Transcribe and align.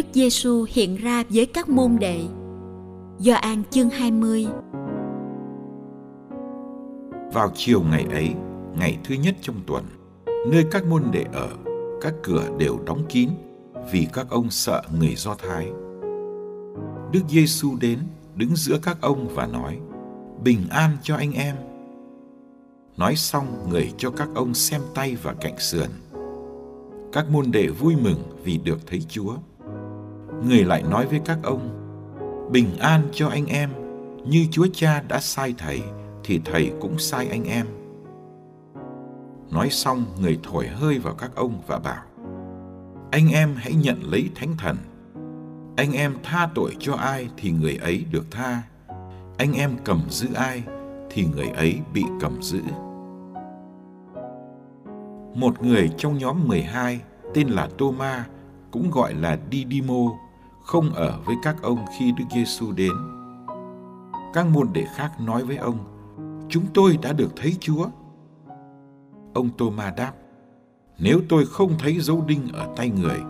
Đức 0.00 0.06
Giêsu 0.12 0.66
hiện 0.68 0.96
ra 0.96 1.24
với 1.30 1.46
các 1.46 1.68
môn 1.68 1.96
đệ. 2.00 2.20
Do 3.18 3.34
An 3.34 3.62
chương 3.70 3.90
20 3.90 4.46
Vào 7.32 7.52
chiều 7.54 7.82
ngày 7.82 8.06
ấy, 8.10 8.30
ngày 8.78 8.98
thứ 9.04 9.14
nhất 9.14 9.34
trong 9.40 9.56
tuần, 9.66 9.84
nơi 10.46 10.64
các 10.70 10.84
môn 10.86 11.02
đệ 11.12 11.24
ở, 11.32 11.48
các 12.00 12.14
cửa 12.22 12.48
đều 12.58 12.78
đóng 12.86 13.04
kín 13.08 13.28
vì 13.92 14.06
các 14.12 14.26
ông 14.30 14.50
sợ 14.50 14.82
người 14.98 15.14
Do 15.16 15.34
Thái. 15.34 15.66
Đức 17.12 17.22
Giêsu 17.28 17.76
đến 17.80 17.98
đứng 18.34 18.56
giữa 18.56 18.78
các 18.82 18.98
ông 19.00 19.28
và 19.34 19.46
nói: 19.46 19.78
"Bình 20.44 20.66
an 20.70 20.96
cho 21.02 21.16
anh 21.16 21.32
em." 21.32 21.56
Nói 22.96 23.16
xong, 23.16 23.46
người 23.70 23.92
cho 23.98 24.10
các 24.10 24.28
ông 24.34 24.54
xem 24.54 24.80
tay 24.94 25.16
và 25.22 25.34
cạnh 25.40 25.58
sườn. 25.58 25.88
Các 27.12 27.30
môn 27.30 27.50
đệ 27.50 27.68
vui 27.68 27.96
mừng 27.96 28.22
vì 28.44 28.58
được 28.58 28.78
thấy 28.86 29.00
Chúa. 29.08 29.36
Người 30.44 30.64
lại 30.64 30.82
nói 30.82 31.06
với 31.06 31.20
các 31.24 31.38
ông: 31.42 31.60
"Bình 32.52 32.78
an 32.78 33.02
cho 33.12 33.28
anh 33.28 33.46
em, 33.46 33.70
như 34.24 34.46
Chúa 34.50 34.66
Cha 34.72 35.02
đã 35.08 35.20
sai 35.20 35.54
thầy 35.58 35.82
thì 36.24 36.40
thầy 36.44 36.72
cũng 36.80 36.98
sai 36.98 37.28
anh 37.28 37.44
em." 37.44 37.66
Nói 39.50 39.70
xong, 39.70 40.04
người 40.20 40.38
thổi 40.42 40.66
hơi 40.66 40.98
vào 40.98 41.14
các 41.14 41.30
ông 41.34 41.62
và 41.66 41.78
bảo: 41.78 42.02
"Anh 43.10 43.28
em 43.32 43.54
hãy 43.56 43.74
nhận 43.74 44.02
lấy 44.02 44.30
Thánh 44.34 44.56
Thần. 44.58 44.76
Anh 45.76 45.92
em 45.92 46.14
tha 46.22 46.48
tội 46.54 46.76
cho 46.78 46.94
ai 46.94 47.28
thì 47.36 47.50
người 47.50 47.76
ấy 47.76 48.04
được 48.12 48.30
tha. 48.30 48.62
Anh 49.38 49.52
em 49.52 49.70
cầm 49.84 50.02
giữ 50.08 50.28
ai 50.34 50.62
thì 51.10 51.26
người 51.34 51.48
ấy 51.48 51.78
bị 51.94 52.04
cầm 52.20 52.42
giữ." 52.42 52.60
Một 55.34 55.62
người 55.62 55.90
trong 55.98 56.18
nhóm 56.18 56.48
12 56.48 57.00
tên 57.34 57.48
là 57.48 57.68
Tô-ma, 57.78 58.24
cũng 58.70 58.90
gọi 58.90 59.14
là 59.14 59.38
didimo 59.52 60.12
không 60.64 60.90
ở 60.94 61.20
với 61.24 61.36
các 61.42 61.62
ông 61.62 61.84
khi 61.98 62.12
Đức 62.12 62.24
Giêsu 62.30 62.72
đến. 62.72 62.92
Các 64.32 64.46
môn 64.46 64.68
đệ 64.72 64.86
khác 64.94 65.20
nói 65.20 65.44
với 65.44 65.56
ông: 65.56 65.78
"Chúng 66.48 66.64
tôi 66.74 66.98
đã 67.02 67.12
được 67.12 67.32
thấy 67.36 67.56
Chúa." 67.60 67.86
Ông 69.34 69.48
Tô-ma 69.58 69.90
đáp: 69.96 70.12
"Nếu 70.98 71.20
tôi 71.28 71.46
không 71.46 71.72
thấy 71.78 72.00
dấu 72.00 72.24
đinh 72.26 72.48
ở 72.52 72.68
tay 72.76 72.90
người, 72.90 73.20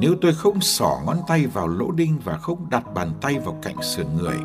nếu 0.00 0.14
tôi 0.20 0.34
không 0.34 0.60
xỏ 0.60 1.00
ngón 1.06 1.16
tay 1.28 1.46
vào 1.46 1.68
lỗ 1.68 1.90
đinh 1.90 2.18
và 2.24 2.36
không 2.36 2.70
đặt 2.70 2.94
bàn 2.94 3.10
tay 3.20 3.38
vào 3.38 3.58
cạnh 3.62 3.82
sườn 3.82 4.06
người, 4.16 4.38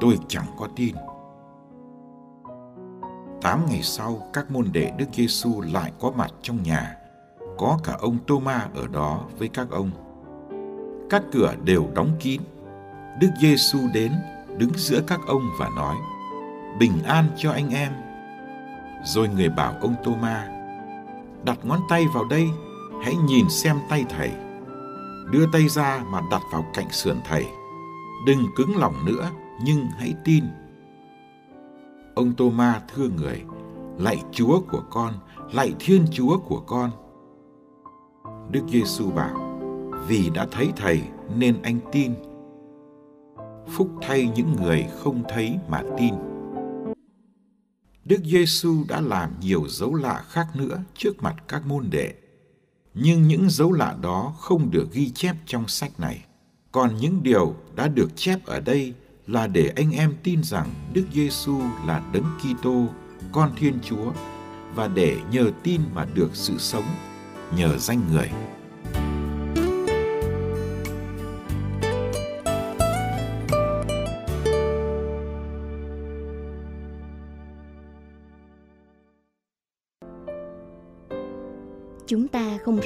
tôi 0.00 0.18
chẳng 0.28 0.46
có 0.58 0.68
tin." 0.76 0.94
Tám 3.42 3.66
ngày 3.66 3.82
sau, 3.82 4.18
các 4.32 4.50
môn 4.50 4.66
đệ 4.72 4.92
Đức 4.98 5.06
Giêsu 5.12 5.60
lại 5.60 5.92
có 6.00 6.10
mặt 6.16 6.30
trong 6.42 6.62
nhà. 6.62 6.96
Có 7.58 7.78
cả 7.84 7.96
ông 8.00 8.18
Tô-ma 8.26 8.68
ở 8.74 8.86
đó 8.86 9.24
với 9.38 9.48
các 9.48 9.70
ông. 9.70 9.90
Các 11.10 11.22
cửa 11.32 11.54
đều 11.64 11.88
đóng 11.94 12.10
kín. 12.20 12.40
Đức 13.20 13.30
Giêsu 13.40 13.78
đến, 13.94 14.12
đứng 14.56 14.70
giữa 14.76 15.00
các 15.06 15.20
ông 15.26 15.42
và 15.58 15.68
nói: 15.76 15.96
"Bình 16.78 17.02
an 17.04 17.24
cho 17.36 17.52
anh 17.52 17.70
em." 17.70 17.92
Rồi 19.04 19.28
người 19.28 19.48
bảo 19.48 19.74
ông 19.80 19.94
Tô-ma: 20.04 20.48
"Đặt 21.44 21.58
ngón 21.62 21.80
tay 21.88 22.04
vào 22.14 22.24
đây, 22.24 22.48
hãy 23.02 23.14
nhìn 23.16 23.48
xem 23.48 23.76
tay 23.88 24.04
thầy. 24.08 24.30
Đưa 25.30 25.46
tay 25.52 25.68
ra 25.68 26.04
mà 26.10 26.20
đặt 26.30 26.42
vào 26.52 26.66
cạnh 26.74 26.90
sườn 26.90 27.16
thầy. 27.24 27.46
Đừng 28.26 28.46
cứng 28.56 28.76
lòng 28.76 28.94
nữa, 29.06 29.30
nhưng 29.64 29.86
hãy 29.98 30.14
tin." 30.24 30.44
Ông 32.14 32.32
Tô-ma 32.34 32.80
thưa 32.94 33.08
người: 33.08 33.42
"Lạy 33.98 34.22
Chúa 34.32 34.60
của 34.60 34.82
con, 34.90 35.14
lạy 35.52 35.74
Thiên 35.78 36.06
Chúa 36.10 36.38
của 36.38 36.60
con." 36.60 36.90
Đức 38.50 38.62
Giêsu 38.68 39.10
bảo: 39.10 39.45
"Vì 40.08 40.30
đã 40.30 40.46
thấy 40.50 40.72
Thầy 40.76 41.02
nên 41.36 41.62
anh 41.62 41.78
tin. 41.92 42.14
Phúc 43.68 43.90
thay 44.02 44.28
những 44.36 44.56
người 44.56 44.86
không 44.98 45.22
thấy 45.28 45.58
mà 45.68 45.82
tin." 45.98 46.14
Đức 48.04 48.20
Giêsu 48.24 48.84
đã 48.88 49.00
làm 49.00 49.30
nhiều 49.40 49.64
dấu 49.68 49.94
lạ 49.94 50.24
khác 50.28 50.46
nữa 50.54 50.82
trước 50.94 51.22
mặt 51.22 51.34
các 51.48 51.66
môn 51.66 51.90
đệ. 51.90 52.14
Nhưng 52.94 53.22
những 53.22 53.50
dấu 53.50 53.72
lạ 53.72 53.96
đó 54.02 54.34
không 54.38 54.70
được 54.70 54.92
ghi 54.92 55.10
chép 55.10 55.36
trong 55.46 55.68
sách 55.68 56.00
này. 56.00 56.24
Còn 56.72 56.96
những 56.96 57.22
điều 57.22 57.54
đã 57.76 57.88
được 57.88 58.16
chép 58.16 58.44
ở 58.44 58.60
đây 58.60 58.94
là 59.26 59.46
để 59.46 59.72
anh 59.76 59.92
em 59.92 60.14
tin 60.22 60.42
rằng 60.42 60.68
Đức 60.92 61.04
Giêsu 61.12 61.58
là 61.86 62.02
Đấng 62.12 62.38
Kitô, 62.38 62.84
con 63.32 63.50
Thiên 63.56 63.78
Chúa 63.82 64.12
và 64.74 64.88
để 64.88 65.16
nhờ 65.30 65.50
tin 65.62 65.80
mà 65.94 66.06
được 66.14 66.30
sự 66.32 66.58
sống 66.58 66.84
nhờ 67.56 67.78
danh 67.78 68.00
người. 68.12 68.30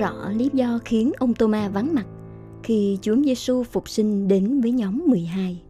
Rõ 0.00 0.30
lý 0.30 0.50
do 0.52 0.78
khiến 0.84 1.12
ông 1.18 1.34
Tô-ma 1.34 1.68
vắng 1.68 1.94
mặt 1.94 2.06
khi 2.62 2.98
Chúa 3.02 3.16
Giêsu 3.24 3.64
phục 3.64 3.88
sinh 3.88 4.28
đến 4.28 4.60
với 4.60 4.72
nhóm 4.72 5.02
12. 5.06 5.62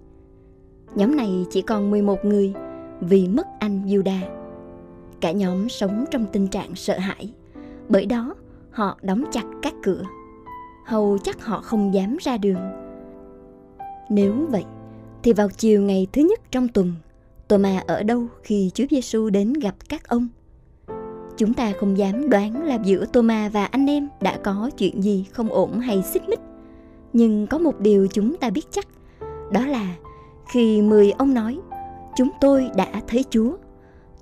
Nhóm 0.95 1.17
này 1.17 1.47
chỉ 1.51 1.63
còn 1.63 1.91
11 1.91 2.25
người 2.25 2.53
vì 3.01 3.29
mất 3.29 3.47
anh 3.59 3.87
Juda. 3.87 4.21
Cả 5.21 5.33
nhóm 5.33 5.69
sống 5.69 6.05
trong 6.11 6.27
tình 6.33 6.49
trạng 6.49 6.75
sợ 6.75 6.99
hãi, 6.99 7.33
bởi 7.89 8.07
đó 8.07 8.35
họ 8.71 8.99
đóng 9.03 9.25
chặt 9.33 9.45
các 9.63 9.75
cửa. 9.83 10.03
Hầu 10.87 11.19
chắc 11.19 11.45
họ 11.45 11.61
không 11.61 11.95
dám 11.95 12.17
ra 12.21 12.37
đường. 12.37 12.71
Nếu 14.11 14.35
vậy, 14.51 14.65
thì 15.23 15.33
vào 15.33 15.49
chiều 15.49 15.83
ngày 15.83 16.07
thứ 16.13 16.23
nhất 16.23 16.41
trong 16.51 16.69
tuần, 16.69 16.93
Tô-ma 17.49 17.83
ở 17.87 18.03
đâu 18.03 18.27
khi 18.43 18.71
Chúa 18.75 18.85
Giêsu 18.91 19.31
đến 19.31 19.53
gặp 19.53 19.75
các 19.89 20.09
ông? 20.09 20.29
Chúng 21.41 21.55
ta 21.55 21.73
không 21.81 21.99
dám 21.99 22.31
đoán 22.31 22.63
là 22.63 22.79
giữa 22.83 23.05
Tô-ma 23.13 23.49
và 23.53 23.65
anh 23.65 23.87
em 23.87 24.09
đã 24.21 24.39
có 24.45 24.71
chuyện 24.79 25.03
gì 25.03 25.27
không 25.33 25.49
ổn 25.49 25.81
hay 25.81 26.03
xích 26.03 26.29
mích. 26.29 26.41
Nhưng 27.13 27.47
có 27.47 27.59
một 27.59 27.81
điều 27.81 28.07
chúng 28.07 28.37
ta 28.37 28.51
biết 28.51 28.67
chắc, 28.71 28.87
đó 29.53 29.67
là 29.67 29.95
khi 30.53 30.83
mười 30.83 31.11
ông 31.11 31.35
nói, 31.35 31.59
chúng 32.17 32.29
tôi 32.41 32.71
đã 32.77 32.87
thấy 33.09 33.25
Chúa. 33.31 33.57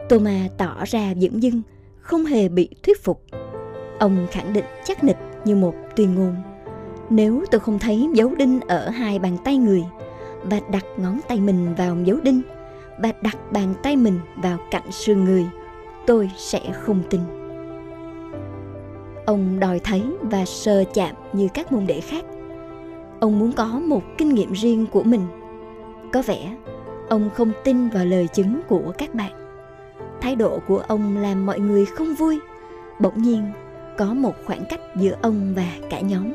Tô-ma 0.09 0.49
tỏ 0.59 0.77
ra 0.87 1.15
dững 1.15 1.43
dưng, 1.43 1.63
không 2.01 2.25
hề 2.25 2.49
bị 2.49 2.69
thuyết 2.83 3.05
phục. 3.05 3.23
Ông 3.99 4.27
khẳng 4.31 4.53
định 4.53 4.65
chắc 4.85 5.05
nịch 5.05 5.19
như 5.45 5.57
một 5.57 5.75
tuyên 5.97 6.15
ngôn. 6.15 6.35
Nếu 7.11 7.45
tôi 7.51 7.61
không 7.61 7.79
thấy 7.79 8.09
dấu 8.15 8.35
đinh 8.35 8.61
ở 8.61 8.89
hai 8.89 9.19
bàn 9.19 9.37
tay 9.45 9.57
người, 9.57 9.83
và 10.45 10.61
đặt 10.71 10.85
ngón 10.97 11.21
tay 11.29 11.41
mình 11.41 11.75
vào 11.75 11.97
dấu 12.05 12.17
đinh, 12.23 12.43
và 12.99 13.13
đặt 13.23 13.53
bàn 13.53 13.75
tay 13.83 13.97
mình 13.97 14.19
vào 14.37 14.59
cạnh 14.71 14.93
xương 14.93 15.25
người, 15.25 15.47
tôi 16.09 16.31
sẽ 16.37 16.61
không 16.73 17.03
tin. 17.11 17.21
Ông 19.27 19.61
đòi 19.61 19.79
thấy 19.79 20.03
và 20.21 20.45
sờ 20.45 20.85
chạm 20.95 21.15
như 21.33 21.49
các 21.55 21.73
môn 21.73 21.87
đệ 21.87 22.01
khác. 22.01 22.25
Ông 23.21 23.39
muốn 23.39 23.53
có 23.53 23.67
một 23.67 24.03
kinh 24.19 24.29
nghiệm 24.29 24.53
riêng 24.53 24.87
của 24.87 25.03
mình. 25.03 25.21
Có 26.13 26.23
vẻ 26.27 26.57
ông 27.09 27.31
không 27.35 27.53
tin 27.65 27.89
vào 27.89 28.05
lời 28.05 28.29
chứng 28.29 28.61
của 28.69 28.93
các 28.99 29.15
bạn. 29.15 29.33
Thái 30.21 30.37
độ 30.37 30.59
của 30.67 30.79
ông 30.79 31.17
làm 31.17 31.47
mọi 31.47 31.61
người 31.61 31.87
không 31.87 32.15
vui. 32.15 32.39
Bỗng 33.01 33.23
nhiên 33.23 33.43
có 33.99 34.15
một 34.15 34.35
khoảng 34.45 34.65
cách 34.69 34.81
giữa 34.97 35.15
ông 35.23 35.53
và 35.57 35.73
cả 35.91 36.01
nhóm. 36.01 36.33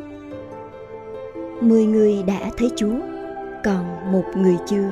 Mười 1.62 1.86
người 1.86 2.24
đã 2.28 2.50
thấy 2.58 2.72
Chúa, 2.76 2.96
còn 3.64 4.12
một 4.12 4.26
người 4.36 4.58
chưa. 4.68 4.90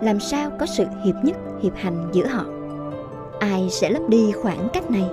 Làm 0.00 0.20
sao 0.20 0.50
có 0.60 0.66
sự 0.66 0.84
hiệp 1.04 1.14
nhất, 1.22 1.36
hiệp 1.62 1.76
hành 1.76 2.08
giữa 2.12 2.26
họ? 2.26 2.59
Ai 3.40 3.68
sẽ 3.70 3.90
lấp 3.90 4.02
đi 4.08 4.32
khoảng 4.32 4.68
cách 4.72 4.90
này? 4.90 5.04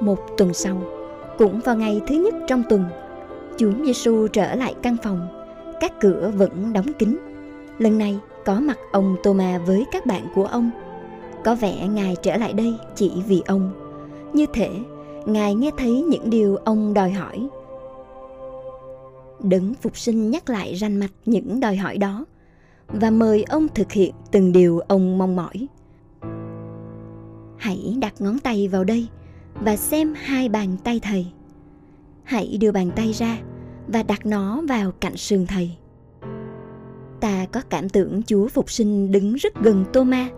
Một 0.00 0.18
tuần 0.36 0.54
sau, 0.54 0.82
cũng 1.38 1.60
vào 1.60 1.76
ngày 1.76 2.00
thứ 2.06 2.14
nhất 2.14 2.34
trong 2.48 2.62
tuần, 2.68 2.84
Chúa 3.56 3.72
Giêsu 3.84 4.28
trở 4.28 4.54
lại 4.54 4.74
căn 4.82 4.96
phòng, 5.02 5.28
các 5.80 6.00
cửa 6.00 6.32
vẫn 6.36 6.72
đóng 6.72 6.92
kín. 6.98 7.16
Lần 7.78 7.98
này 7.98 8.18
có 8.44 8.60
mặt 8.60 8.78
ông 8.92 9.16
Thomas 9.22 9.62
với 9.66 9.84
các 9.92 10.06
bạn 10.06 10.26
của 10.34 10.44
ông. 10.44 10.70
Có 11.44 11.54
vẻ 11.54 11.88
Ngài 11.88 12.16
trở 12.22 12.36
lại 12.36 12.52
đây 12.52 12.74
chỉ 12.94 13.12
vì 13.26 13.42
ông. 13.46 13.70
Như 14.32 14.46
thể 14.52 14.70
Ngài 15.26 15.54
nghe 15.54 15.70
thấy 15.76 16.02
những 16.02 16.30
điều 16.30 16.56
ông 16.56 16.94
đòi 16.94 17.10
hỏi. 17.10 17.48
Đấng 19.42 19.74
Phục 19.74 19.96
sinh 19.96 20.30
nhắc 20.30 20.50
lại 20.50 20.76
ranh 20.76 21.00
mạch 21.00 21.12
những 21.26 21.60
đòi 21.60 21.76
hỏi 21.76 21.98
đó 21.98 22.24
và 22.88 23.10
mời 23.10 23.44
ông 23.44 23.68
thực 23.74 23.92
hiện 23.92 24.14
từng 24.30 24.52
điều 24.52 24.78
ông 24.78 25.18
mong 25.18 25.36
mỏi. 25.36 25.66
Hãy 27.56 27.96
đặt 28.00 28.14
ngón 28.18 28.38
tay 28.38 28.68
vào 28.68 28.84
đây 28.84 29.08
và 29.54 29.76
xem 29.76 30.14
hai 30.16 30.48
bàn 30.48 30.76
tay 30.84 31.00
thầy. 31.02 31.26
Hãy 32.24 32.58
đưa 32.60 32.72
bàn 32.72 32.90
tay 32.96 33.12
ra 33.12 33.38
và 33.88 34.02
đặt 34.02 34.26
nó 34.26 34.62
vào 34.68 34.92
cạnh 35.00 35.16
sườn 35.16 35.46
thầy. 35.46 35.70
Ta 37.20 37.46
có 37.52 37.60
cảm 37.70 37.88
tưởng 37.88 38.22
Chúa 38.22 38.48
Phục 38.48 38.70
sinh 38.70 39.12
đứng 39.12 39.34
rất 39.34 39.54
gần 39.62 39.84
Tô-ma, 39.92 40.28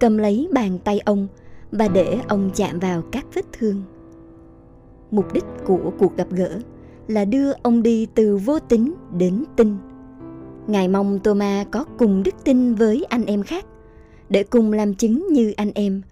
cầm 0.00 0.18
lấy 0.18 0.48
bàn 0.52 0.78
tay 0.84 1.00
ông 1.00 1.28
và 1.72 1.88
để 1.88 2.18
ông 2.28 2.50
chạm 2.54 2.78
vào 2.78 3.02
các 3.12 3.26
vết 3.34 3.44
thương. 3.52 3.82
Mục 5.10 5.32
đích 5.32 5.44
của 5.64 5.92
cuộc 5.98 6.16
gặp 6.16 6.26
gỡ 6.30 6.58
là 7.08 7.24
đưa 7.24 7.52
ông 7.52 7.82
đi 7.82 8.06
từ 8.14 8.36
vô 8.36 8.58
tính 8.58 8.94
đến 9.18 9.44
tin. 9.56 9.76
Ngài 10.66 10.88
mong 10.88 11.18
Tô-ma 11.18 11.64
có 11.70 11.84
cùng 11.98 12.22
đức 12.22 12.34
tin 12.44 12.74
với 12.74 13.06
anh 13.08 13.24
em 13.24 13.42
khác 13.42 13.64
để 14.28 14.42
cùng 14.42 14.72
làm 14.72 14.94
chứng 14.94 15.26
như 15.30 15.52
anh 15.56 15.70
em 15.74 16.02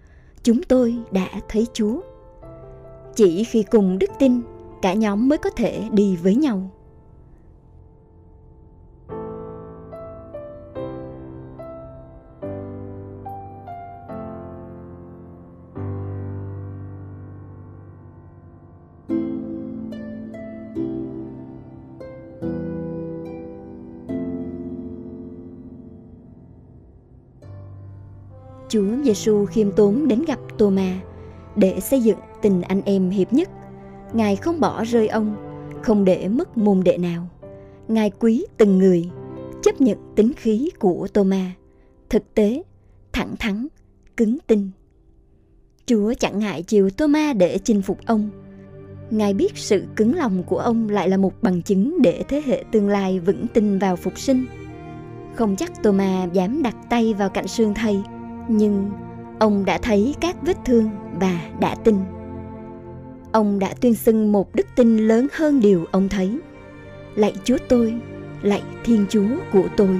chúng 0.43 0.63
tôi 0.63 0.97
đã 1.11 1.27
thấy 1.49 1.67
Chúa. 1.73 2.01
Chỉ 3.15 3.43
khi 3.43 3.63
cùng 3.63 3.99
đức 3.99 4.09
tin, 4.19 4.41
cả 4.81 4.93
nhóm 4.93 5.29
mới 5.29 5.37
có 5.37 5.49
thể 5.49 5.89
đi 5.91 6.15
với 6.15 6.35
nhau. 6.35 6.69
Chúa 28.69 29.03
Giêsu 29.03 29.45
khiêm 29.45 29.71
tốn 29.71 30.07
đến 30.07 30.23
gặp 30.27 30.39
Tô-ma 30.57 30.99
để 31.55 31.79
xây 31.79 32.01
dựng 32.01 32.17
tình 32.41 32.61
anh 32.61 32.81
em 32.85 33.09
hiệp 33.09 33.33
nhất. 33.33 33.49
Ngài 34.13 34.35
không 34.35 34.59
bỏ 34.59 34.83
rơi 34.83 35.07
ông, 35.07 35.35
không 35.81 36.05
để 36.05 36.27
mất 36.27 36.57
môn 36.57 36.83
đệ 36.83 36.97
nào. 36.97 37.27
Ngài 37.87 38.11
quý 38.19 38.45
từng 38.57 38.77
người, 38.77 39.09
chấp 39.63 39.81
nhận 39.81 39.97
tính 40.15 40.31
khí 40.37 40.69
của 40.79 41.07
Tô-ma, 41.13 41.51
thực 42.09 42.33
tế, 42.33 42.63
thẳng 43.13 43.35
thắn, 43.39 43.67
cứng 44.17 44.37
tin. 44.47 44.69
Chúa 45.85 46.13
chẳng 46.13 46.39
ngại 46.39 46.63
chiều 46.63 46.89
Tô-ma 46.89 47.33
để 47.33 47.57
chinh 47.63 47.81
phục 47.81 47.97
ông. 48.05 48.29
Ngài 49.09 49.33
biết 49.33 49.57
sự 49.57 49.83
cứng 49.95 50.15
lòng 50.15 50.43
của 50.43 50.57
ông 50.57 50.89
lại 50.89 51.09
là 51.09 51.17
một 51.17 51.33
bằng 51.41 51.61
chứng 51.61 52.01
để 52.01 52.23
thế 52.27 52.41
hệ 52.45 52.63
tương 52.71 52.89
lai 52.89 53.19
vững 53.19 53.47
tin 53.53 53.79
vào 53.79 53.95
phục 53.95 54.19
sinh. 54.19 54.45
Không 55.35 55.55
chắc 55.55 55.83
Tô-ma 55.83 56.27
dám 56.33 56.63
đặt 56.63 56.75
tay 56.89 57.13
vào 57.13 57.29
cạnh 57.29 57.47
xương 57.47 57.73
thầy, 57.73 58.01
nhưng 58.47 58.91
ông 59.39 59.65
đã 59.65 59.77
thấy 59.77 60.15
các 60.21 60.35
vết 60.41 60.57
thương 60.65 60.89
và 61.19 61.41
đã 61.59 61.75
tin 61.75 61.95
ông 63.31 63.59
đã 63.59 63.73
tuyên 63.81 63.95
xưng 63.95 64.31
một 64.31 64.55
đức 64.55 64.67
tin 64.75 64.97
lớn 64.97 65.27
hơn 65.33 65.59
điều 65.59 65.85
ông 65.91 66.09
thấy. 66.09 66.39
Lạy 67.15 67.33
chúa 67.43 67.57
tôi, 67.69 67.93
lạy 68.41 68.61
thiên 68.83 69.05
chúa 69.09 69.27
của 69.53 69.67
tôi. 69.77 69.99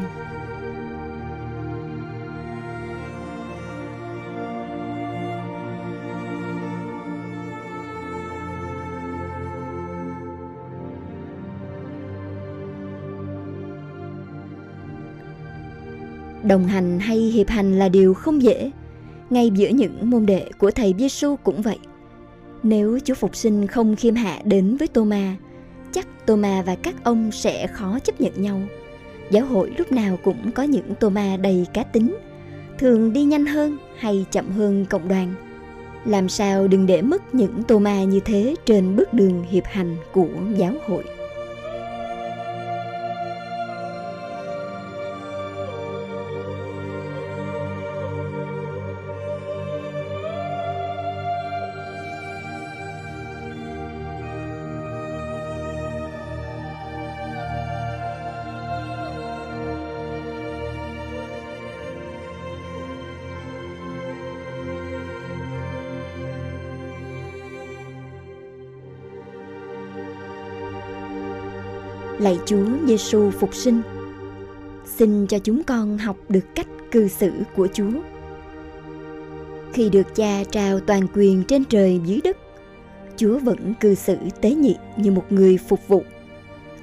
Đồng 16.43 16.65
hành 16.65 16.99
hay 16.99 17.17
hiệp 17.17 17.47
hành 17.49 17.79
là 17.79 17.89
điều 17.89 18.13
không 18.13 18.41
dễ. 18.41 18.71
Ngay 19.29 19.49
giữa 19.49 19.67
những 19.69 20.09
môn 20.09 20.25
đệ 20.25 20.49
của 20.57 20.71
thầy 20.71 20.95
Giêsu 20.99 21.35
cũng 21.35 21.61
vậy 21.61 21.77
nếu 22.63 22.99
Chúa 23.05 23.13
Phục 23.13 23.35
Sinh 23.35 23.67
không 23.67 23.95
khiêm 23.95 24.15
hạ 24.15 24.39
đến 24.45 24.77
với 24.77 24.87
Tô-ma, 24.87 25.35
chắc 25.91 26.07
Tô-ma 26.25 26.63
và 26.65 26.75
các 26.75 26.95
ông 27.03 27.31
sẽ 27.31 27.67
khó 27.67 27.99
chấp 27.99 28.21
nhận 28.21 28.41
nhau. 28.41 28.61
Giáo 29.31 29.45
hội 29.45 29.73
lúc 29.77 29.91
nào 29.91 30.17
cũng 30.23 30.51
có 30.51 30.63
những 30.63 30.95
Tô-ma 30.99 31.37
đầy 31.37 31.65
cá 31.73 31.83
tính, 31.83 32.15
thường 32.79 33.13
đi 33.13 33.23
nhanh 33.23 33.45
hơn 33.45 33.77
hay 33.97 34.25
chậm 34.31 34.51
hơn 34.51 34.85
cộng 34.89 35.07
đoàn. 35.07 35.33
Làm 36.05 36.29
sao 36.29 36.67
đừng 36.67 36.85
để 36.85 37.01
mất 37.01 37.35
những 37.35 37.63
Tô-ma 37.63 38.03
như 38.03 38.19
thế 38.19 38.55
trên 38.65 38.95
bước 38.95 39.13
đường 39.13 39.43
hiệp 39.49 39.63
hành 39.65 39.97
của 40.13 40.29
giáo 40.57 40.73
hội. 40.87 41.03
Lạy 72.21 72.39
Chúa 72.45 72.65
Giêsu 72.87 73.31
phục 73.31 73.55
sinh. 73.55 73.81
Xin 74.85 75.27
cho 75.27 75.39
chúng 75.39 75.63
con 75.63 75.97
học 75.97 76.17
được 76.29 76.55
cách 76.55 76.67
cư 76.91 77.07
xử 77.07 77.31
của 77.55 77.67
Chúa. 77.73 77.91
Khi 79.73 79.89
được 79.89 80.15
Cha 80.15 80.43
trao 80.51 80.79
toàn 80.79 81.07
quyền 81.13 81.43
trên 81.43 81.65
trời 81.65 81.99
dưới 82.05 82.19
đất, 82.23 82.37
Chúa 83.17 83.39
vẫn 83.39 83.73
cư 83.79 83.95
xử 83.95 84.17
tế 84.41 84.51
nhị 84.53 84.75
như 84.97 85.11
một 85.11 85.25
người 85.29 85.57
phục 85.57 85.87
vụ. 85.87 86.03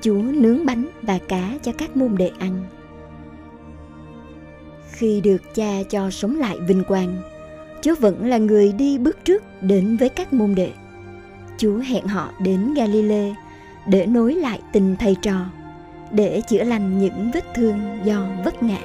Chúa 0.01 0.23
nướng 0.23 0.67
bánh 0.67 0.87
và 1.03 1.19
cá 1.29 1.59
cho 1.63 1.73
các 1.73 1.97
môn 1.97 2.17
đệ 2.17 2.31
ăn. 2.39 2.65
Khi 4.93 5.21
được 5.21 5.55
Cha 5.55 5.83
cho 5.91 6.11
sống 6.11 6.39
lại 6.39 6.57
vinh 6.69 6.85
quang, 6.89 7.17
Chúa 7.83 7.95
vẫn 7.95 8.27
là 8.27 8.39
người 8.39 8.73
đi 8.73 8.99
bước 8.99 9.25
trước 9.25 9.43
đến 9.61 9.97
với 9.97 10.09
các 10.09 10.33
môn 10.33 10.55
đệ. 10.55 10.71
Chúa 11.59 11.77
hẹn 11.77 12.07
họ 12.07 12.33
đến 12.43 12.75
Galilee 12.75 13.35
để 13.89 14.07
nối 14.07 14.35
lại 14.35 14.61
tình 14.73 14.97
thầy 14.99 15.15
trò, 15.23 15.47
để 16.11 16.41
chữa 16.49 16.65
lành 16.65 16.99
những 16.99 17.31
vết 17.35 17.45
thương 17.55 17.99
do 18.05 18.27
vấp 18.45 18.63
ngã. 18.63 18.79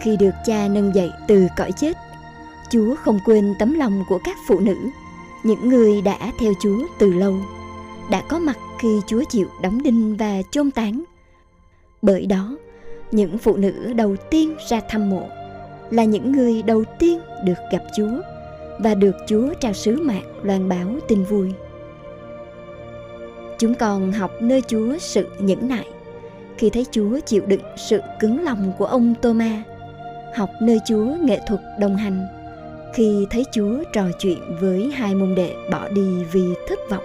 Khi 0.00 0.16
được 0.16 0.34
cha 0.44 0.68
nâng 0.68 0.94
dậy 0.94 1.10
từ 1.28 1.46
cõi 1.56 1.72
chết, 1.72 1.96
chúa 2.70 2.94
không 2.94 3.18
quên 3.24 3.54
tấm 3.58 3.74
lòng 3.74 4.04
của 4.08 4.18
các 4.24 4.36
phụ 4.46 4.60
nữ, 4.60 4.76
những 5.42 5.68
người 5.68 6.02
đã 6.02 6.32
theo 6.40 6.52
chúa 6.60 6.86
từ 6.98 7.12
lâu, 7.12 7.34
đã 8.10 8.22
có 8.28 8.38
mặt 8.38 8.58
khi 8.78 9.00
chúa 9.06 9.24
chịu 9.24 9.48
đóng 9.62 9.82
đinh 9.82 10.16
và 10.16 10.42
chôn 10.50 10.70
táng 10.70 11.04
bởi 12.02 12.26
đó 12.26 12.56
những 13.10 13.38
phụ 13.38 13.56
nữ 13.56 13.92
đầu 13.92 14.16
tiên 14.30 14.54
ra 14.68 14.80
thăm 14.88 15.10
mộ 15.10 15.28
là 15.90 16.04
những 16.04 16.32
người 16.32 16.62
đầu 16.62 16.84
tiên 16.98 17.20
được 17.44 17.58
gặp 17.72 17.82
chúa 17.96 18.20
và 18.78 18.94
được 18.94 19.16
Chúa 19.26 19.54
trao 19.60 19.72
sứ 19.72 20.00
mạng 20.02 20.40
loan 20.42 20.68
báo 20.68 20.88
tin 21.08 21.24
vui. 21.24 21.52
Chúng 23.58 23.74
còn 23.74 24.12
học 24.12 24.30
nơi 24.40 24.62
Chúa 24.68 24.98
sự 24.98 25.26
nhẫn 25.38 25.68
nại 25.68 25.86
khi 26.58 26.70
thấy 26.70 26.86
Chúa 26.90 27.20
chịu 27.20 27.42
đựng 27.46 27.62
sự 27.76 28.00
cứng 28.20 28.44
lòng 28.44 28.72
của 28.78 28.86
ông 28.86 29.14
Thomas, 29.22 29.60
học 30.34 30.50
nơi 30.62 30.78
Chúa 30.88 31.06
nghệ 31.22 31.40
thuật 31.48 31.60
đồng 31.80 31.96
hành 31.96 32.26
khi 32.94 33.26
thấy 33.30 33.44
Chúa 33.52 33.82
trò 33.92 34.04
chuyện 34.18 34.56
với 34.60 34.90
hai 34.90 35.14
môn 35.14 35.34
đệ 35.34 35.54
bỏ 35.70 35.88
đi 35.88 36.24
vì 36.32 36.44
thất 36.68 36.78
vọng. 36.90 37.04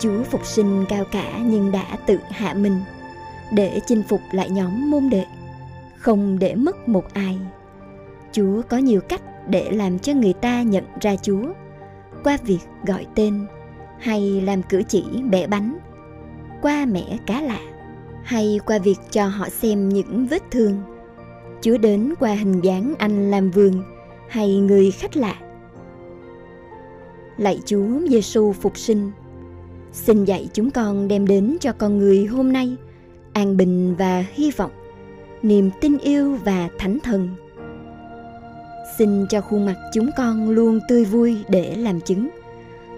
Chúa 0.00 0.22
phục 0.22 0.46
sinh 0.46 0.84
cao 0.88 1.04
cả 1.04 1.38
nhưng 1.44 1.72
đã 1.72 1.98
tự 2.06 2.18
hạ 2.30 2.54
mình 2.54 2.80
để 3.52 3.80
chinh 3.86 4.02
phục 4.08 4.20
lại 4.32 4.50
nhóm 4.50 4.90
môn 4.90 5.10
đệ, 5.10 5.24
không 5.96 6.38
để 6.38 6.54
mất 6.54 6.88
một 6.88 7.04
ai. 7.14 7.38
Chúa 8.32 8.62
có 8.68 8.76
nhiều 8.76 9.00
cách 9.00 9.22
để 9.48 9.70
làm 9.70 9.98
cho 9.98 10.12
người 10.12 10.32
ta 10.32 10.62
nhận 10.62 10.84
ra 11.00 11.16
Chúa 11.16 11.52
qua 12.24 12.38
việc 12.44 12.58
gọi 12.86 13.06
tên 13.14 13.46
hay 13.98 14.40
làm 14.40 14.62
cử 14.62 14.82
chỉ 14.88 15.04
bẻ 15.30 15.46
bánh, 15.46 15.78
qua 16.62 16.86
mẻ 16.86 17.18
cá 17.26 17.40
lạ 17.40 17.60
hay 18.22 18.60
qua 18.66 18.78
việc 18.78 18.98
cho 19.10 19.26
họ 19.26 19.48
xem 19.48 19.88
những 19.88 20.26
vết 20.26 20.42
thương. 20.50 20.82
Chúa 21.60 21.78
đến 21.78 22.14
qua 22.20 22.32
hình 22.32 22.60
dáng 22.60 22.94
anh 22.98 23.30
làm 23.30 23.50
vườn 23.50 23.82
hay 24.28 24.56
người 24.56 24.90
khách 24.90 25.16
lạ. 25.16 25.34
Lạy 27.36 27.60
Chúa 27.64 27.88
Giêsu 28.08 28.52
phục 28.52 28.78
sinh, 28.78 29.10
xin 29.92 30.24
dạy 30.24 30.48
chúng 30.52 30.70
con 30.70 31.08
đem 31.08 31.26
đến 31.26 31.56
cho 31.60 31.72
con 31.72 31.98
người 31.98 32.26
hôm 32.26 32.52
nay 32.52 32.76
an 33.32 33.56
bình 33.56 33.94
và 33.98 34.24
hy 34.32 34.50
vọng, 34.50 34.70
niềm 35.42 35.70
tin 35.80 35.98
yêu 35.98 36.38
và 36.44 36.68
thánh 36.78 36.98
thần. 37.02 37.28
Xin 38.98 39.26
cho 39.26 39.40
khuôn 39.40 39.66
mặt 39.66 39.76
chúng 39.94 40.10
con 40.16 40.50
luôn 40.50 40.80
tươi 40.88 41.04
vui 41.04 41.36
để 41.48 41.76
làm 41.76 42.00
chứng, 42.00 42.28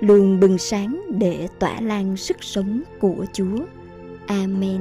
luôn 0.00 0.40
bừng 0.40 0.58
sáng 0.58 1.02
để 1.18 1.48
tỏa 1.58 1.80
lan 1.80 2.16
sức 2.16 2.36
sống 2.40 2.82
của 3.00 3.26
chúa. 3.32 3.58
Amen. 4.26 4.80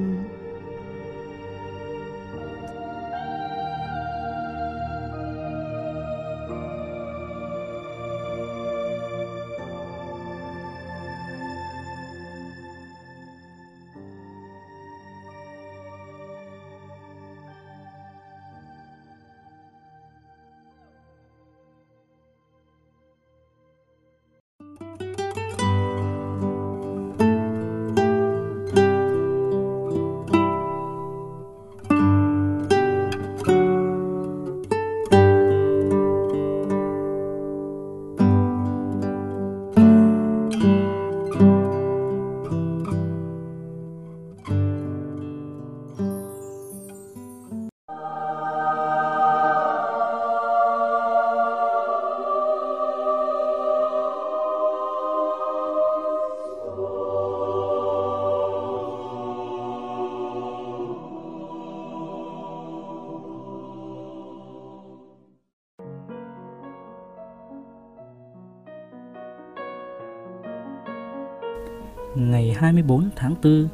Ngày 72.15 72.56
24 72.60 73.10
tháng 73.15 73.36
4, 73.44 73.68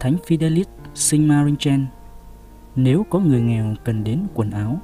Thánh 0.00 0.16
Fidelis 0.26 0.64
sinh 0.94 1.28
Maringen. 1.28 1.86
Nếu 2.76 3.06
có 3.10 3.18
người 3.18 3.40
nghèo 3.40 3.74
cần 3.84 4.04
đến 4.04 4.26
quần 4.34 4.50
áo, 4.50 4.80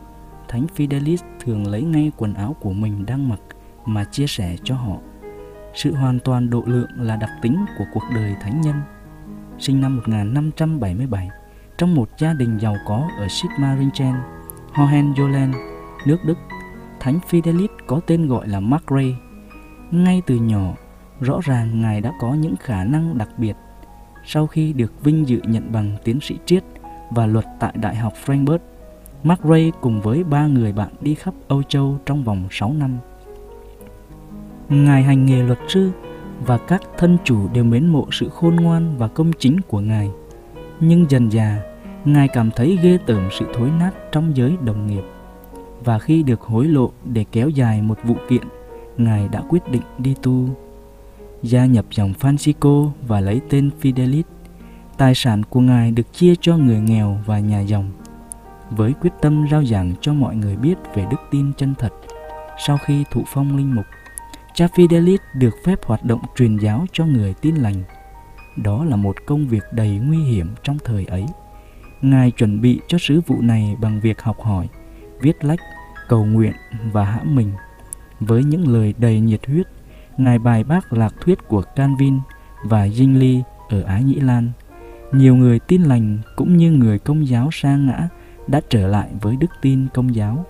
Thánh 0.49 0.67
Fidelis 0.77 1.17
thường 1.41 1.67
lấy 1.67 1.83
ngay 1.83 2.13
quần 2.17 2.35
áo 2.35 2.57
của 2.61 2.73
mình 2.73 3.07
đang 3.07 3.29
mặc 3.29 3.41
mà 3.85 4.05
chia 4.05 4.27
sẻ 4.27 4.57
cho 4.65 4.75
họ. 4.75 4.97
Sự 5.75 5.95
hoàn 5.95 6.19
toàn 6.19 6.51
độ 6.51 6.63
lượng 6.67 6.91
là 6.97 7.17
đặc 7.17 7.31
tính 7.43 7.65
của 7.79 7.85
cuộc 7.93 8.03
đời 8.15 8.35
thánh 8.41 8.61
nhân. 8.61 8.77
Sinh 9.59 9.81
năm 9.81 9.97
1577 9.97 11.29
trong 11.79 11.95
một 11.95 12.09
gia 12.19 12.33
đình 12.33 12.59
giàu 12.59 12.77
có 12.87 13.09
ở 13.19 13.27
Sigmaringen, 13.29 14.15
Hohenzollern, 14.73 15.53
nước 16.07 16.19
Đức, 16.25 16.39
Thánh 17.01 17.19
Fidelis 17.31 17.69
có 17.87 18.01
tên 18.07 18.29
gọi 18.29 18.49
là 18.49 18.61
Mark 18.61 18.85
Ngay 19.91 20.23
từ 20.27 20.37
nhỏ, 20.37 20.75
rõ 21.21 21.41
ràng 21.43 21.81
Ngài 21.81 22.01
đã 22.01 22.13
có 22.21 22.35
những 22.35 22.57
khả 22.57 22.85
năng 22.85 23.19
đặc 23.19 23.29
biệt. 23.39 23.57
Sau 24.25 24.47
khi 24.47 24.73
được 24.73 25.05
vinh 25.05 25.29
dự 25.29 25.41
nhận 25.45 25.73
bằng 25.73 25.97
tiến 26.05 26.21
sĩ 26.21 26.39
triết 26.47 26.65
và 27.11 27.27
luật 27.27 27.45
tại 27.61 27.73
Đại 27.77 27.97
học 27.97 28.13
Frankfurt, 28.27 28.59
Mark 29.23 29.45
Ray 29.45 29.73
cùng 29.81 30.01
với 30.01 30.25
ba 30.25 30.47
người 30.47 30.73
bạn 30.73 30.89
đi 31.01 31.15
khắp 31.15 31.35
Âu 31.49 31.63
Châu 31.63 31.99
trong 32.07 32.25
vòng 32.25 32.49
6 32.51 32.73
năm. 32.73 32.99
Ngài 34.69 35.03
hành 35.03 35.27
nghề 35.27 35.43
luật 35.43 35.59
sư 35.69 35.91
và 36.47 36.59
các 36.59 36.83
thân 36.99 37.19
chủ 37.25 37.49
đều 37.53 37.65
mến 37.65 37.87
mộ 37.87 38.07
sự 38.13 38.29
khôn 38.29 38.57
ngoan 38.57 38.99
và 38.99 39.09
công 39.09 39.33
chính 39.39 39.61
của 39.61 39.81
Ngài. 39.81 40.11
Nhưng 40.81 41.07
dần 41.11 41.31
dà, 41.31 41.63
Ngài 42.05 42.29
cảm 42.29 42.51
thấy 42.51 42.79
ghê 42.83 42.99
tởm 43.07 43.29
sự 43.39 43.47
thối 43.55 43.71
nát 43.79 43.91
trong 44.13 44.37
giới 44.37 44.57
đồng 44.65 44.87
nghiệp. 44.87 45.05
Và 45.85 45.99
khi 45.99 46.23
được 46.23 46.41
hối 46.41 46.65
lộ 46.65 46.91
để 47.05 47.25
kéo 47.33 47.49
dài 47.49 47.83
một 47.83 47.99
vụ 48.05 48.15
kiện, 48.29 48.43
Ngài 48.97 49.29
đã 49.29 49.43
quyết 49.49 49.71
định 49.71 49.83
đi 49.99 50.15
tu 50.23 50.49
gia 51.43 51.67
nhập 51.67 51.85
dòng 51.91 52.13
Francisco 52.21 52.91
và 53.07 53.21
lấy 53.21 53.41
tên 53.51 53.71
Fidelis. 53.83 54.23
Tài 54.99 55.15
sản 55.15 55.43
của 55.51 55.61
Ngài 55.61 55.91
được 55.91 56.13
chia 56.13 56.35
cho 56.41 56.57
người 56.57 56.81
nghèo 56.81 57.19
và 57.27 57.39
nhà 57.39 57.61
dòng, 57.61 57.91
với 58.71 58.93
quyết 59.01 59.11
tâm 59.21 59.47
rao 59.51 59.65
giảng 59.65 59.93
cho 60.01 60.15
mọi 60.15 60.37
người 60.37 60.57
biết 60.57 60.75
về 60.95 61.07
đức 61.11 61.21
tin 61.31 61.53
chân 61.57 61.75
thật. 61.79 61.93
Sau 62.67 62.79
khi 62.79 63.05
thụ 63.11 63.23
phong 63.27 63.57
linh 63.57 63.75
mục, 63.75 63.85
cha 64.55 64.67
Fidelis 64.67 65.19
được 65.35 65.55
phép 65.65 65.85
hoạt 65.85 66.05
động 66.05 66.21
truyền 66.37 66.57
giáo 66.57 66.87
cho 66.93 67.05
người 67.05 67.35
tin 67.35 67.55
lành. 67.55 67.83
Đó 68.57 68.85
là 68.85 68.97
một 68.97 69.17
công 69.27 69.49
việc 69.49 69.63
đầy 69.73 69.91
nguy 69.91 70.19
hiểm 70.19 70.47
trong 70.63 70.79
thời 70.85 71.05
ấy. 71.05 71.25
Ngài 72.03 72.31
chuẩn 72.31 72.61
bị 72.61 72.81
cho 72.89 72.99
sứ 73.01 73.21
vụ 73.27 73.41
này 73.41 73.77
bằng 73.81 74.01
việc 74.01 74.23
học 74.23 74.41
hỏi, 74.41 74.69
viết 75.21 75.45
lách, 75.45 75.61
cầu 76.09 76.25
nguyện 76.25 76.53
và 76.93 77.05
hãm 77.05 77.35
mình 77.35 77.53
với 78.21 78.45
những 78.45 78.69
lời 78.69 78.95
đầy 78.99 79.21
nhiệt 79.21 79.47
huyết 79.47 79.67
Ngài 80.25 80.39
bài 80.39 80.65
bác 80.65 80.93
lạc 80.93 81.15
thuyết 81.21 81.49
của 81.49 81.63
Calvin 81.77 82.19
và 82.65 82.87
Zwingli 82.87 83.43
ở 83.69 83.83
Ái 83.83 84.05
Nhĩ 84.05 84.15
Lan. 84.15 84.51
Nhiều 85.13 85.37
người 85.37 85.59
tin 85.59 85.83
lành 85.83 86.19
cũng 86.37 86.57
như 86.57 86.71
người 86.71 86.99
công 86.99 87.29
giáo 87.29 87.49
sa 87.53 87.77
ngã 87.77 88.09
đã 88.47 88.61
trở 88.69 88.87
lại 88.87 89.09
với 89.21 89.37
đức 89.37 89.51
tin 89.63 89.87
công 89.95 90.15
giáo. 90.15 90.45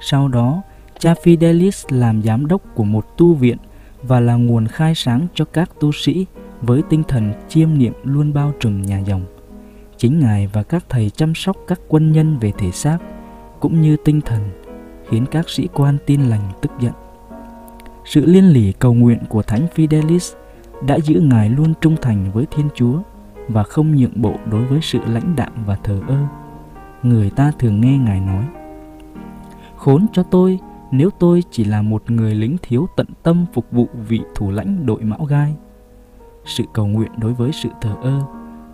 Sau 0.00 0.28
đó, 0.28 0.62
cha 0.98 1.14
Fidelis 1.22 1.96
làm 1.96 2.22
giám 2.22 2.46
đốc 2.46 2.62
của 2.74 2.84
một 2.84 3.16
tu 3.18 3.34
viện 3.34 3.56
và 4.02 4.20
là 4.20 4.34
nguồn 4.34 4.66
khai 4.66 4.94
sáng 4.94 5.26
cho 5.34 5.44
các 5.44 5.70
tu 5.80 5.92
sĩ 5.92 6.26
với 6.62 6.82
tinh 6.90 7.02
thần 7.08 7.32
chiêm 7.48 7.78
niệm 7.78 7.92
luôn 8.04 8.32
bao 8.32 8.52
trùm 8.60 8.82
nhà 8.82 8.98
dòng. 8.98 9.24
Chính 9.96 10.20
Ngài 10.20 10.46
và 10.46 10.62
các 10.62 10.84
thầy 10.88 11.10
chăm 11.10 11.34
sóc 11.34 11.56
các 11.68 11.80
quân 11.88 12.12
nhân 12.12 12.38
về 12.38 12.52
thể 12.58 12.70
xác 12.70 12.98
cũng 13.60 13.80
như 13.82 13.96
tinh 14.04 14.20
thần 14.20 14.42
khiến 15.08 15.26
các 15.30 15.50
sĩ 15.50 15.68
quan 15.74 15.98
tin 16.06 16.22
lành 16.22 16.52
tức 16.62 16.70
giận. 16.80 16.92
Sự 18.06 18.26
liên 18.26 18.44
lỉ 18.44 18.72
cầu 18.72 18.94
nguyện 18.94 19.18
của 19.28 19.42
Thánh 19.42 19.66
Fidelis 19.74 20.36
đã 20.86 20.98
giữ 20.98 21.20
Ngài 21.20 21.50
luôn 21.50 21.74
trung 21.80 21.96
thành 22.02 22.30
với 22.32 22.46
Thiên 22.50 22.68
Chúa 22.74 22.98
và 23.48 23.62
không 23.62 23.96
nhượng 23.96 24.22
bộ 24.22 24.34
đối 24.50 24.64
với 24.64 24.78
sự 24.82 24.98
lãnh 25.06 25.36
đạm 25.36 25.52
và 25.66 25.76
thờ 25.84 26.00
ơ. 26.08 26.18
Người 27.02 27.30
ta 27.30 27.52
thường 27.58 27.80
nghe 27.80 27.98
Ngài 27.98 28.20
nói, 28.20 28.44
Khốn 29.76 30.06
cho 30.12 30.22
tôi 30.22 30.58
nếu 30.90 31.10
tôi 31.10 31.42
chỉ 31.50 31.64
là 31.64 31.82
một 31.82 32.10
người 32.10 32.34
lính 32.34 32.56
thiếu 32.62 32.86
tận 32.96 33.06
tâm 33.22 33.46
phục 33.52 33.66
vụ 33.70 33.88
vị 34.08 34.20
thủ 34.34 34.50
lãnh 34.50 34.86
đội 34.86 35.00
mão 35.02 35.24
gai. 35.24 35.54
Sự 36.44 36.64
cầu 36.72 36.86
nguyện 36.86 37.10
đối 37.18 37.32
với 37.32 37.52
sự 37.52 37.68
thờ 37.80 37.94
ơ 38.02 38.20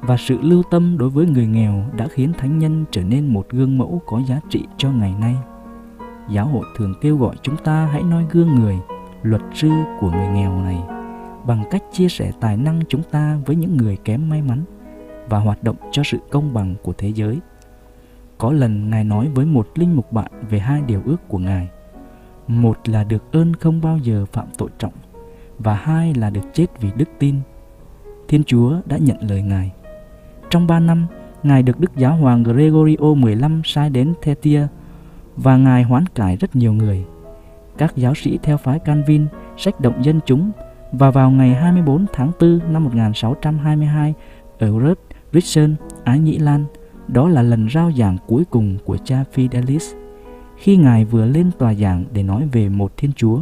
và 0.01 0.17
sự 0.17 0.39
lưu 0.43 0.63
tâm 0.71 0.99
đối 0.99 1.11
với 1.11 1.27
người 1.27 1.47
nghèo 1.47 1.85
đã 1.97 2.09
khiến 2.09 2.33
thánh 2.39 2.59
nhân 2.59 2.85
trở 2.91 3.03
nên 3.03 3.27
một 3.27 3.47
gương 3.51 3.79
mẫu 3.79 4.03
có 4.07 4.21
giá 4.27 4.41
trị 4.51 4.65
cho 4.77 4.91
ngày 4.91 5.15
nay. 5.21 5.37
Giáo 6.31 6.47
hội 6.47 6.65
thường 6.77 6.95
kêu 7.01 7.17
gọi 7.17 7.37
chúng 7.43 7.57
ta 7.57 7.89
hãy 7.93 8.03
noi 8.03 8.25
gương 8.31 8.55
người 8.55 8.79
luật 9.23 9.43
sư 9.55 9.71
của 10.01 10.11
người 10.11 10.29
nghèo 10.29 10.63
này 10.63 10.79
bằng 11.47 11.65
cách 11.71 11.83
chia 11.93 12.09
sẻ 12.09 12.33
tài 12.41 12.57
năng 12.57 12.81
chúng 12.89 13.03
ta 13.03 13.39
với 13.47 13.57
những 13.57 13.77
người 13.77 13.97
kém 13.97 14.29
may 14.29 14.43
mắn 14.43 14.65
và 15.29 15.39
hoạt 15.39 15.63
động 15.63 15.77
cho 15.93 16.03
sự 16.03 16.19
công 16.31 16.55
bằng 16.55 16.75
của 16.83 16.93
thế 16.99 17.09
giới. 17.09 17.39
Có 18.39 18.53
lần 18.53 18.91
Ngài 18.91 19.05
nói 19.05 19.29
với 19.35 19.47
một 19.47 19.69
linh 19.75 19.97
mục 19.97 20.13
bạn 20.13 20.31
về 20.51 20.59
hai 20.59 20.83
điều 20.87 21.03
ước 21.05 21.29
của 21.29 21.39
Ngài. 21.39 21.69
Một 22.49 22.79
là 22.85 23.05
được 23.05 23.33
ơn 23.33 23.55
không 23.55 23.81
bao 23.81 23.99
giờ 23.99 24.27
phạm 24.33 24.47
tội 24.59 24.69
trọng 24.79 24.93
và 25.59 25.75
hai 25.75 26.15
là 26.15 26.31
được 26.31 26.55
chết 26.55 26.67
vì 26.81 26.91
đức 26.97 27.09
tin. 27.19 27.37
Thiên 28.29 28.45
Chúa 28.45 28.81
đã 28.87 28.97
nhận 28.97 29.17
lời 29.21 29.43
Ngài. 29.43 29.73
Trong 30.51 30.67
ba 30.67 30.81
năm, 30.81 31.07
Ngài 31.43 31.63
được 31.63 31.81
Đức 31.81 31.97
Giáo 31.97 32.17
Hoàng 32.17 32.43
Gregorio 32.43 33.15
XV 33.23 33.45
sai 33.65 33.91
đến 33.91 34.15
Thetia 34.23 34.67
và 35.37 35.57
Ngài 35.57 35.83
hoán 35.83 36.07
cải 36.07 36.37
rất 36.37 36.57
nhiều 36.57 36.73
người. 36.73 37.05
Các 37.83 37.97
giáo 37.97 38.15
sĩ 38.15 38.39
theo 38.43 38.57
phái 38.57 38.79
Calvin 38.79 39.27
sách 39.57 39.81
động 39.81 40.05
dân 40.05 40.21
chúng 40.27 40.51
và 40.93 41.11
vào 41.11 41.31
ngày 41.31 41.55
24 41.55 42.07
tháng 42.13 42.33
4 42.41 42.61
năm 42.73 42.85
1622 42.85 44.15
ở 44.59 44.81
Rớt, 44.81 44.99
Richson, 45.33 45.75
Ái 46.05 46.19
Nhĩ 46.19 46.39
Lan, 46.39 46.65
đó 47.09 47.29
là 47.29 47.43
lần 47.43 47.69
rao 47.75 47.93
giảng 47.93 48.17
cuối 48.27 48.45
cùng 48.51 48.79
của 48.85 48.97
cha 49.05 49.25
Fidelis. 49.35 49.97
Khi 50.57 50.77
Ngài 50.77 51.05
vừa 51.05 51.27
lên 51.27 51.51
tòa 51.59 51.75
giảng 51.75 52.05
để 52.13 52.23
nói 52.23 52.49
về 52.53 52.69
một 52.69 52.97
Thiên 52.97 53.13
Chúa, 53.13 53.41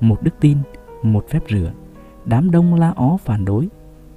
một 0.00 0.22
đức 0.22 0.34
tin, 0.40 0.58
một 1.02 1.28
phép 1.30 1.42
rửa, 1.50 1.72
đám 2.24 2.50
đông 2.50 2.74
la 2.74 2.92
ó 2.96 3.16
phản 3.16 3.44
đối. 3.44 3.68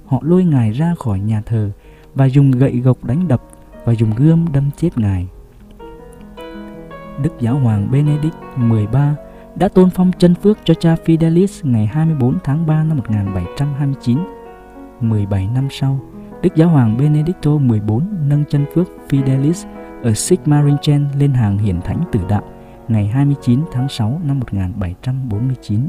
Họ 0.06 0.18
lôi 0.22 0.44
Ngài 0.44 0.70
ra 0.70 0.94
khỏi 0.98 1.20
nhà 1.20 1.42
thờ 1.46 1.70
và 2.14 2.24
dùng 2.24 2.50
gậy 2.50 2.76
gộc 2.76 3.04
đánh 3.04 3.28
đập 3.28 3.42
và 3.84 3.92
dùng 3.92 4.10
gươm 4.16 4.46
đâm 4.52 4.70
chết 4.76 4.98
Ngài. 4.98 5.28
Đức 7.22 7.32
Giáo 7.40 7.58
hoàng 7.58 7.88
Benedict 7.90 8.36
XIII 8.56 9.27
đã 9.58 9.68
tôn 9.68 9.90
phong 9.90 10.12
chân 10.18 10.34
phước 10.34 10.58
cho 10.64 10.74
cha 10.74 10.96
Fidelis 11.04 11.70
ngày 11.70 11.86
24 11.86 12.38
tháng 12.44 12.66
3 12.66 12.84
năm 12.84 12.96
1729. 12.96 14.18
17 15.00 15.48
năm 15.54 15.68
sau, 15.70 16.00
Đức 16.42 16.54
Giáo 16.54 16.68
hoàng 16.68 16.96
Benedicto 16.96 17.50
XIV 17.58 17.92
nâng 18.28 18.44
chân 18.50 18.64
phước 18.74 18.88
Fidelis 19.08 19.66
ở 20.02 20.14
Sigmaringen 20.14 21.08
lên 21.18 21.32
hàng 21.32 21.58
hiển 21.58 21.80
thánh 21.80 22.04
tử 22.12 22.20
đạo 22.28 22.42
ngày 22.88 23.06
29 23.06 23.60
tháng 23.72 23.88
6 23.88 24.20
năm 24.24 24.40
1749. 24.40 25.88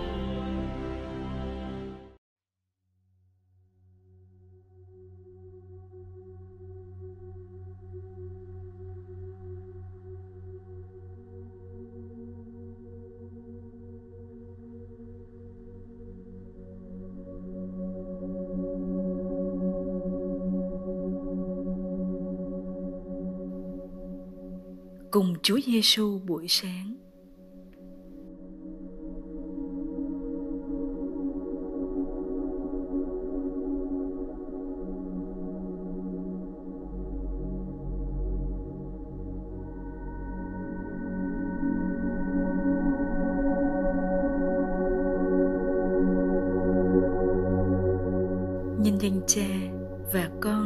Giêsu 25.81 26.19
buổi 26.27 26.47
sáng. 26.47 26.95
Nhân 48.83 48.97
danh 48.99 49.21
Cha 49.27 49.41
và 50.13 50.29
Con 50.41 50.60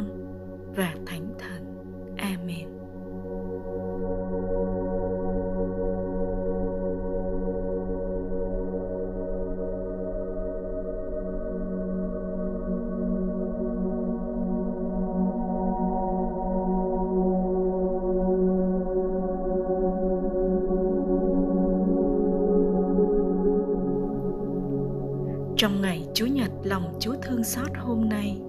ngày 26.46 26.60
lòng 26.64 26.98
Chúa 27.00 27.16
thương 27.22 27.44
xót 27.44 27.68
hôm 27.78 28.10
nay, 28.10 28.42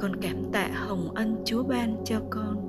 con 0.00 0.16
cảm 0.20 0.52
tạ 0.52 0.68
hồng 0.74 1.14
ân 1.14 1.36
Chúa 1.44 1.62
ban 1.62 1.96
cho 2.04 2.20
con. 2.30 2.67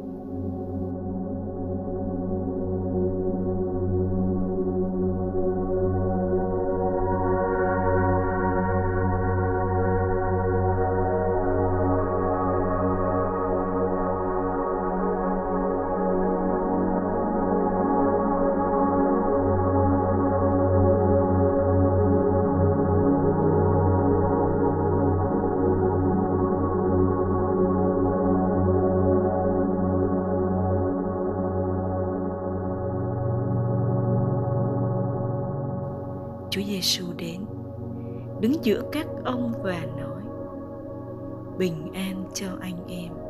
Bình 41.59 41.93
an 41.93 42.23
cho 42.33 42.47
anh 42.61 42.87
em. 42.87 43.28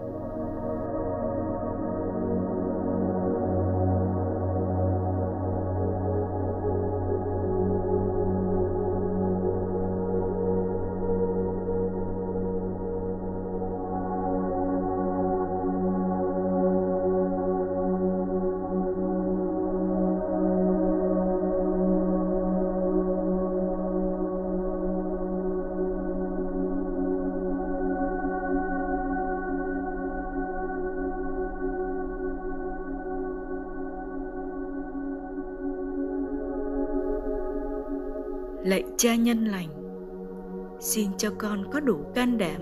Cha 39.00 39.16
nhân 39.16 39.46
lành, 39.46 39.70
xin 40.80 41.10
cho 41.18 41.30
con 41.38 41.72
có 41.72 41.80
đủ 41.80 41.98
can 42.16 42.38
đảm 42.38 42.62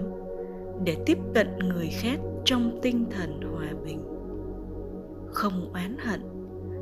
để 0.84 0.98
tiếp 1.06 1.18
cận 1.34 1.48
người 1.60 1.88
khác 1.88 2.20
trong 2.46 2.80
tinh 2.82 3.06
thần 3.12 3.42
hòa 3.42 3.74
bình. 3.86 4.00
Không 5.32 5.74
oán 5.74 5.98
hận 6.00 6.22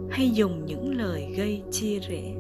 hay 0.09 0.29
dùng 0.29 0.65
những 0.65 0.97
lời 0.97 1.33
gây 1.37 1.63
chia 1.71 1.99
rẽ. 1.99 2.35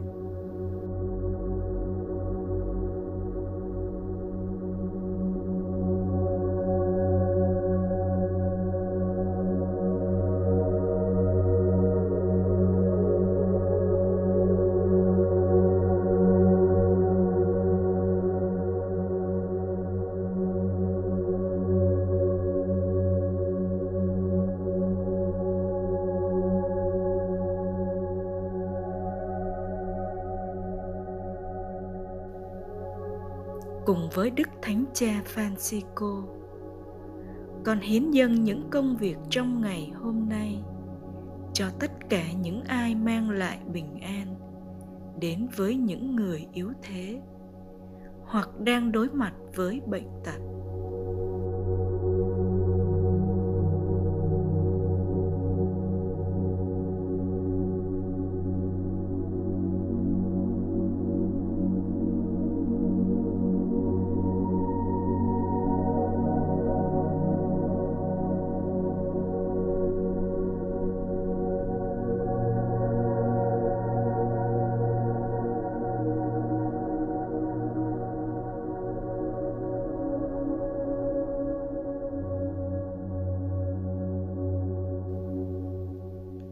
Cùng 33.95 34.09
với 34.13 34.29
Đức 34.29 34.49
Thánh 34.61 34.85
Cha 34.93 35.21
Francisco. 35.35 36.23
Con 37.65 37.79
hiến 37.79 38.11
dâng 38.11 38.43
những 38.43 38.69
công 38.69 38.97
việc 38.97 39.17
trong 39.29 39.61
ngày 39.61 39.91
hôm 39.95 40.29
nay, 40.29 40.63
cho 41.53 41.65
tất 41.79 41.91
cả 42.09 42.31
những 42.31 42.63
ai 42.63 42.95
mang 42.95 43.29
lại 43.29 43.59
bình 43.73 43.99
an, 44.01 44.35
đến 45.19 45.47
với 45.55 45.75
những 45.75 46.15
người 46.15 46.47
yếu 46.53 46.71
thế, 46.81 47.21
hoặc 48.25 48.49
đang 48.59 48.91
đối 48.91 49.09
mặt 49.09 49.33
với 49.55 49.81
bệnh 49.87 50.07
tật 50.23 50.39